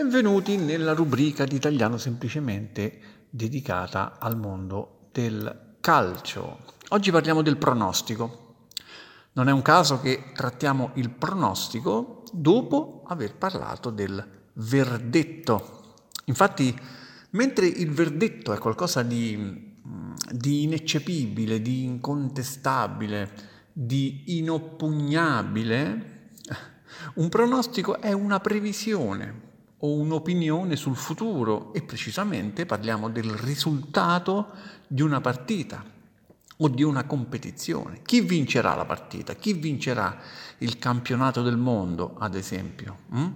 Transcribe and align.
Benvenuti 0.00 0.56
nella 0.56 0.94
rubrica 0.94 1.44
di 1.44 1.56
Italiano 1.56 1.98
semplicemente 1.98 3.00
dedicata 3.28 4.16
al 4.18 4.34
mondo 4.34 5.10
del 5.12 5.74
calcio. 5.78 6.60
Oggi 6.88 7.10
parliamo 7.10 7.42
del 7.42 7.58
pronostico. 7.58 8.68
Non 9.32 9.50
è 9.50 9.52
un 9.52 9.60
caso 9.60 10.00
che 10.00 10.32
trattiamo 10.32 10.92
il 10.94 11.10
pronostico 11.10 12.22
dopo 12.32 13.02
aver 13.08 13.34
parlato 13.34 13.90
del 13.90 14.26
verdetto. 14.54 15.96
Infatti, 16.24 16.74
mentre 17.32 17.66
il 17.66 17.90
verdetto 17.90 18.54
è 18.54 18.58
qualcosa 18.58 19.02
di, 19.02 19.76
di 20.32 20.62
ineccepibile, 20.62 21.60
di 21.60 21.84
incontestabile, 21.84 23.30
di 23.70 24.38
inoppugnabile, 24.38 26.30
un 27.16 27.28
pronostico 27.28 28.00
è 28.00 28.12
una 28.12 28.40
previsione, 28.40 29.48
o 29.80 29.94
un'opinione 29.94 30.76
sul 30.76 30.96
futuro 30.96 31.72
e 31.72 31.82
precisamente 31.82 32.66
parliamo 32.66 33.08
del 33.08 33.30
risultato 33.30 34.48
di 34.86 35.02
una 35.02 35.20
partita 35.20 35.82
o 36.56 36.68
di 36.68 36.82
una 36.82 37.04
competizione. 37.04 38.02
Chi 38.02 38.20
vincerà 38.20 38.74
la 38.74 38.84
partita? 38.84 39.34
Chi 39.34 39.54
vincerà 39.54 40.18
il 40.58 40.78
campionato 40.78 41.42
del 41.42 41.56
mondo, 41.56 42.16
ad 42.18 42.34
esempio? 42.34 42.98
Mm? 43.14 43.28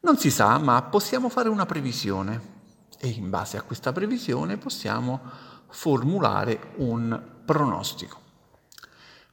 Non 0.00 0.16
si 0.16 0.30
sa, 0.30 0.58
ma 0.58 0.80
possiamo 0.82 1.28
fare 1.28 1.48
una 1.48 1.66
previsione 1.66 2.50
e 2.98 3.08
in 3.08 3.28
base 3.30 3.56
a 3.56 3.62
questa 3.62 3.92
previsione 3.92 4.56
possiamo 4.56 5.20
formulare 5.68 6.72
un 6.76 7.20
pronostico 7.44 8.21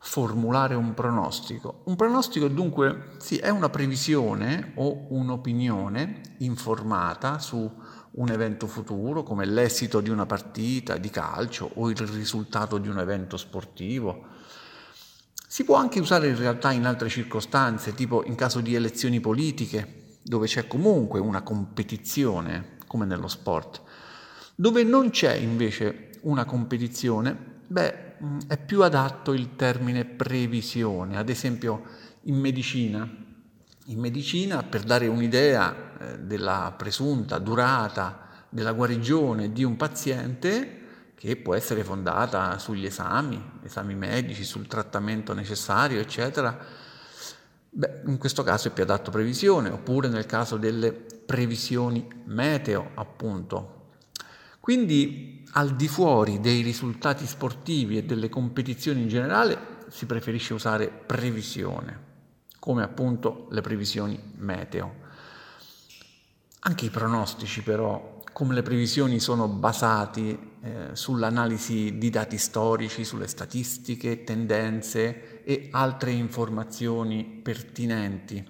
formulare 0.02 0.76
un 0.76 0.94
pronostico. 0.94 1.82
Un 1.86 1.96
pronostico 1.96 2.48
dunque 2.48 3.16
sì, 3.18 3.38
è 3.38 3.50
una 3.50 3.70
previsione 3.70 4.72
o 4.76 5.08
un'opinione 5.10 6.22
informata 6.40 7.38
su 7.40 7.70
un 8.12 8.32
evento 8.32 8.66
futuro 8.66 9.24
come 9.24 9.46
l'esito 9.46 10.02
di 10.02 10.10
una 10.10 10.26
partita 10.26 10.98
di 10.98 11.10
calcio 11.10 11.70
o 11.76 11.90
il 11.90 11.98
risultato 11.98 12.78
di 12.78 12.88
un 12.88 13.00
evento 13.00 13.38
sportivo. 13.38 14.26
Si 15.48 15.64
può 15.64 15.76
anche 15.76 16.00
usare 16.00 16.30
in 16.30 16.38
realtà 16.38 16.72
in 16.72 16.86
altre 16.86 17.10
circostanze, 17.10 17.94
tipo 17.94 18.24
in 18.24 18.36
caso 18.36 18.62
di 18.62 18.76
elezioni 18.76 19.20
politiche, 19.20 20.18
dove 20.22 20.48
c'è 20.48 20.68
comunque 20.68 21.20
una 21.20 21.42
competizione, 21.42 22.78
come 22.88 23.06
nello 23.06 23.28
sport. 23.28 23.82
Dove 24.56 24.84
non 24.84 25.10
c'è 25.10 25.34
invece 25.34 26.12
una 26.22 26.46
competizione, 26.46 27.49
beh, 27.70 28.10
Mm, 28.24 28.40
è 28.48 28.58
più 28.58 28.84
adatto 28.84 29.32
il 29.34 29.56
termine 29.56 30.04
previsione. 30.04 31.18
Ad 31.18 31.30
esempio 31.30 31.84
in 32.24 32.36
medicina, 32.36 33.10
in 33.86 34.00
medicina 34.00 34.62
per 34.64 34.84
dare 34.84 35.08
un'idea 35.08 35.98
eh, 35.98 36.20
della 36.20 36.74
presunta 36.78 37.38
durata 37.40 38.28
della 38.50 38.74
guarigione 38.74 39.54
di 39.54 39.64
un 39.64 39.78
paziente, 39.78 40.76
che 41.16 41.36
può 41.38 41.54
essere 41.54 41.84
fondata 41.84 42.58
sugli 42.60 42.86
esami, 42.86 43.60
esami 43.64 43.96
medici, 43.96 44.44
sul 44.44 44.68
trattamento 44.68 45.34
necessario, 45.34 46.00
eccetera, 46.00 46.58
beh, 47.70 48.02
in 48.06 48.18
questo 48.18 48.44
caso 48.44 48.70
è 48.70 48.72
più 48.72 48.84
adatto 48.84 49.12
previsione, 49.12 49.70
oppure 49.70 50.08
nel 50.08 50.26
caso 50.26 50.58
delle 50.58 50.92
previsioni 50.94 52.08
meteo, 52.26 52.92
appunto, 52.96 53.79
quindi 54.70 55.44
al 55.54 55.76
di 55.76 55.88
fuori 55.88 56.40
dei 56.40 56.62
risultati 56.62 57.26
sportivi 57.26 57.98
e 57.98 58.04
delle 58.04 58.30
competizioni 58.30 59.02
in 59.02 59.08
generale 59.08 59.58
si 59.88 60.06
preferisce 60.06 60.54
usare 60.54 60.90
previsione, 60.90 62.00
come 62.60 62.84
appunto 62.84 63.48
le 63.50 63.62
previsioni 63.62 64.22
meteo. 64.36 64.94
Anche 66.60 66.86
i 66.86 66.92
pronostici 66.92 67.64
però, 67.64 68.22
come 68.32 68.54
le 68.54 68.62
previsioni 68.62 69.20
sono 69.20 69.48
basati 69.48 70.38
eh, 70.62 70.90
sull'analisi 70.94 71.98
di 71.98 72.12
dati 72.12 72.38
storici, 72.38 73.04
sulle 73.04 73.28
statistiche, 73.28 74.24
tendenze 74.24 75.42
e 75.46 75.70
altre 75.72 76.12
informazioni 76.12 77.24
pertinenti. 77.24 78.48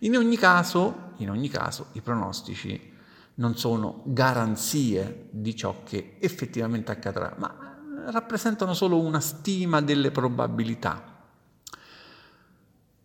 In 0.00 0.14
ogni 0.14 0.36
caso, 0.36 1.12
in 1.16 1.30
ogni 1.30 1.48
caso 1.48 1.86
i 1.92 2.02
pronostici 2.02 2.92
non 3.36 3.56
sono 3.56 4.02
garanzie 4.04 5.28
di 5.30 5.56
ciò 5.56 5.82
che 5.84 6.16
effettivamente 6.20 6.92
accadrà, 6.92 7.34
ma 7.38 7.74
rappresentano 8.06 8.74
solo 8.74 9.00
una 9.00 9.20
stima 9.20 9.80
delle 9.80 10.10
probabilità. 10.10 11.12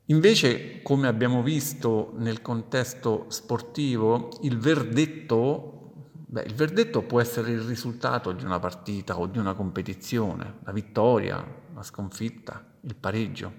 Invece, 0.05 0.81
come 0.81 1.07
abbiamo 1.07 1.43
visto 1.43 2.13
nel 2.17 2.41
contesto 2.41 3.25
sportivo, 3.29 4.29
il 4.41 4.57
verdetto, 4.57 5.91
beh, 6.25 6.41
il 6.41 6.55
verdetto 6.55 7.03
può 7.03 7.21
essere 7.21 7.51
il 7.51 7.61
risultato 7.61 8.31
di 8.31 8.43
una 8.43 8.59
partita 8.59 9.19
o 9.19 9.27
di 9.27 9.37
una 9.37 9.53
competizione, 9.53 10.55
la 10.63 10.71
vittoria, 10.71 11.45
la 11.73 11.83
sconfitta, 11.83 12.63
il 12.81 12.95
pareggio. 12.95 13.53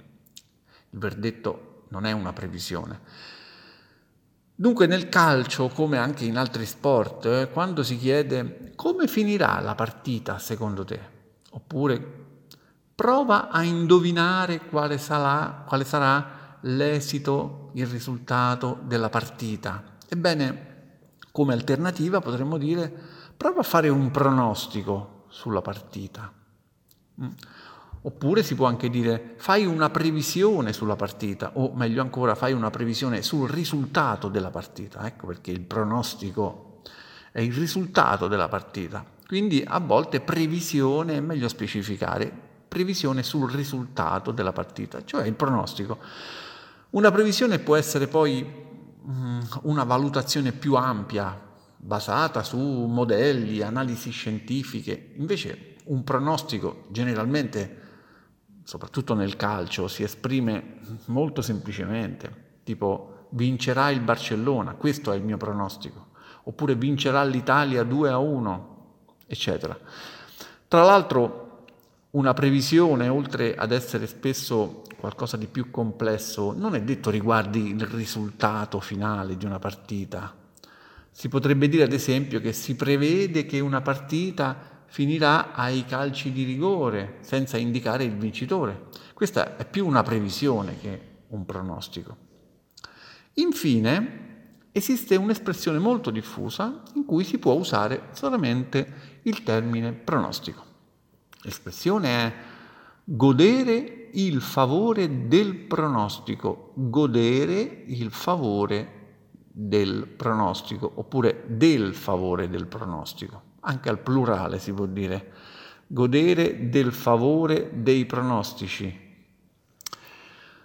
Il 0.91 0.99
verdetto 0.99 1.85
non 1.91 2.05
è 2.05 2.11
una 2.11 2.33
previsione. 2.33 3.01
Dunque 4.61 4.87
nel 4.87 5.09
calcio, 5.09 5.69
come 5.69 5.97
anche 5.97 6.27
in 6.27 6.37
altri 6.37 6.67
sport, 6.67 7.25
eh, 7.25 7.49
quando 7.51 7.83
si 7.83 7.97
chiede 7.97 8.73
come 8.77 9.07
finirà 9.07 9.59
la 9.61 9.75
partita 9.75 10.39
secondo 10.39 10.85
te, 10.85 11.01
oppure 11.53 12.27
prova 12.95 13.49
a 13.49 13.63
indovinare 13.63 14.67
quale 14.67 14.99
sarà, 14.99 15.65
quale 15.67 15.85
sarà 15.85 16.59
l'esito, 16.61 17.71
il 17.73 17.87
risultato 17.87 18.81
della 18.83 19.09
partita. 19.09 19.83
Ebbene, 20.07 21.07
come 21.33 21.55
alternativa 21.55 22.21
potremmo 22.21 22.59
dire 22.59 22.93
prova 23.35 23.61
a 23.61 23.63
fare 23.63 23.89
un 23.89 24.11
pronostico 24.11 25.25
sulla 25.31 25.63
partita. 25.63 26.31
Oppure 28.03 28.43
si 28.43 28.55
può 28.55 28.67
anche 28.67 28.89
dire 28.89 29.35
fai 29.37 29.67
una 29.67 29.91
previsione 29.91 30.73
sulla 30.73 30.97
partita 30.97 31.53
o 31.55 31.73
meglio 31.75 32.01
ancora 32.01 32.35
fai 32.35 32.55
una 32.55 32.71
previsione 32.71 33.21
sul 33.21 33.49
risultato 33.49 34.29
della 34.29 34.49
partita, 34.51 35.07
ecco 35.07 35.27
perché 35.27 35.51
il 35.51 35.61
pronostico 35.61 36.81
è 37.31 37.41
il 37.41 37.53
risultato 37.53 38.27
della 38.27 38.49
partita. 38.49 39.05
Quindi 39.27 39.63
a 39.67 39.79
volte 39.81 40.21
previsione 40.21 41.17
è 41.17 41.21
meglio 41.21 41.47
specificare, 41.49 42.33
previsione 42.67 43.23
sul 43.23 43.51
risultato 43.51 44.31
della 44.33 44.53
partita, 44.53 45.05
cioè 45.05 45.27
il 45.27 45.35
pronostico. 45.35 45.99
Una 46.91 47.11
previsione 47.11 47.59
può 47.59 47.77
essere 47.77 48.09
poi 48.09 48.45
mm, 49.09 49.41
una 49.63 49.85
valutazione 49.85 50.53
più 50.53 50.75
ampia, 50.75 51.39
basata 51.77 52.43
su 52.43 52.59
modelli, 52.59 53.61
analisi 53.61 54.11
scientifiche, 54.11 55.13
invece 55.17 55.77
un 55.85 56.03
pronostico 56.03 56.87
generalmente 56.89 57.80
soprattutto 58.65 59.15
nel 59.15 59.37
calcio, 59.37 59.89
si 59.89 60.03
esprime 60.03 60.79
molto 61.07 61.43
semplicemente, 61.43 62.59
tipo 62.65 63.27
vincerà 63.31 63.91
il 63.91 64.01
Barcellona, 64.01 64.75
questo 64.75 65.13
è 65.13 65.17
il 65.17 65.23
mio 65.23 65.37
pronostico, 65.37 66.09
oppure 66.45 66.75
vincerà 66.75 67.23
l'Italia 67.25 67.83
2 67.83 68.11
a 68.11 68.19
1, 68.19 68.77
eccetera. 69.27 69.79
Tra 70.69 70.83
l'altro 70.83 71.65
una 72.11 72.35
previsione, 72.35 73.09
oltre 73.09 73.55
ad 73.55 73.71
essere 73.71 74.07
spesso 74.07 74.83
qualcosa 74.99 75.37
di 75.37 75.47
più 75.47 75.71
complesso, 75.71 76.53
non 76.53 76.75
è 76.75 76.83
detto 76.83 77.11
riguardi 77.11 77.69
il 77.69 77.87
risultato 77.87 78.81
finale 78.81 79.37
di 79.37 79.45
una 79.45 79.59
partita. 79.59 80.35
Si 81.11 81.29
potrebbe 81.29 81.69
dire 81.69 81.85
ad 81.85 81.93
esempio 81.93 82.41
che 82.41 82.53
si 82.53 82.75
prevede 82.75 83.47
che 83.47 83.61
una 83.61 83.81
partita 83.81 84.57
finirà 84.91 85.55
ai 85.55 85.85
calci 85.85 86.33
di 86.33 86.43
rigore 86.43 87.19
senza 87.21 87.57
indicare 87.57 88.03
il 88.03 88.17
vincitore. 88.17 88.89
Questa 89.15 89.57
è 89.57 89.65
più 89.65 89.87
una 89.87 90.03
previsione 90.03 90.77
che 90.81 91.01
un 91.29 91.45
pronostico. 91.45 92.17
Infine, 93.35 94.59
esiste 94.73 95.15
un'espressione 95.15 95.79
molto 95.79 96.11
diffusa 96.11 96.83
in 96.95 97.05
cui 97.05 97.23
si 97.23 97.39
può 97.39 97.53
usare 97.53 98.09
solamente 98.13 99.21
il 99.23 99.45
termine 99.45 99.93
pronostico. 99.93 100.65
L'espressione 101.43 102.09
è 102.09 102.35
godere 103.05 104.09
il 104.13 104.41
favore 104.41 105.29
del 105.29 105.55
pronostico, 105.55 106.73
godere 106.75 107.85
il 107.87 108.11
favore 108.11 108.99
del 109.53 110.09
pronostico, 110.09 110.91
oppure 110.97 111.45
del 111.47 111.95
favore 111.95 112.49
del 112.49 112.67
pronostico 112.67 113.50
anche 113.61 113.89
al 113.89 113.99
plurale 113.99 114.59
si 114.59 114.73
può 114.73 114.87
dire, 114.87 115.33
godere 115.87 116.69
del 116.69 116.93
favore 116.93 117.71
dei 117.75 118.07
pronostici. 118.07 119.09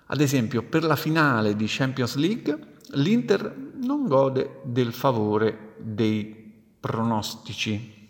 Ad 0.07 0.21
esempio, 0.21 0.63
per 0.63 0.83
la 0.83 0.95
finale 0.95 1.55
di 1.55 1.65
Champions 1.67 2.15
League, 2.15 2.73
l'Inter 2.91 3.73
non 3.81 4.07
gode 4.07 4.61
del 4.63 4.93
favore 4.93 5.73
dei 5.79 6.53
pronostici. 6.79 8.07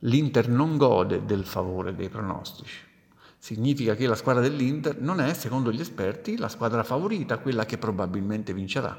L'Inter 0.00 0.48
non 0.48 0.76
gode 0.76 1.24
del 1.24 1.44
favore 1.44 1.94
dei 1.94 2.08
pronostici. 2.08 2.88
Significa 3.38 3.94
che 3.94 4.06
la 4.06 4.16
squadra 4.16 4.42
dell'Inter 4.42 5.00
non 5.00 5.20
è, 5.20 5.32
secondo 5.32 5.70
gli 5.70 5.80
esperti, 5.80 6.36
la 6.36 6.48
squadra 6.48 6.82
favorita, 6.82 7.38
quella 7.38 7.64
che 7.64 7.78
probabilmente 7.78 8.52
vincerà. 8.52 8.98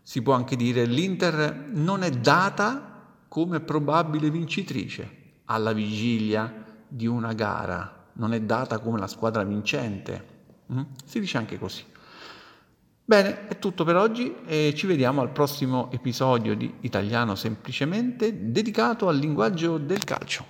Si 0.00 0.22
può 0.22 0.34
anche 0.34 0.56
dire 0.56 0.84
l'Inter 0.84 1.68
non 1.72 2.02
è 2.02 2.10
data 2.10 2.91
come 3.32 3.60
probabile 3.60 4.28
vincitrice 4.28 5.20
alla 5.46 5.72
vigilia 5.72 6.52
di 6.86 7.06
una 7.06 7.32
gara, 7.32 8.10
non 8.16 8.34
è 8.34 8.42
data 8.42 8.78
come 8.78 8.98
la 8.98 9.06
squadra 9.06 9.42
vincente. 9.42 10.26
Mm? 10.70 10.82
Si 11.06 11.18
dice 11.18 11.38
anche 11.38 11.58
così. 11.58 11.82
Bene, 13.02 13.48
è 13.48 13.58
tutto 13.58 13.84
per 13.84 13.96
oggi 13.96 14.34
e 14.44 14.74
ci 14.76 14.86
vediamo 14.86 15.22
al 15.22 15.30
prossimo 15.30 15.90
episodio 15.92 16.54
di 16.54 16.74
Italiano 16.80 17.34
Semplicemente 17.34 18.50
dedicato 18.50 19.08
al 19.08 19.16
linguaggio 19.16 19.78
del 19.78 20.04
calcio. 20.04 20.44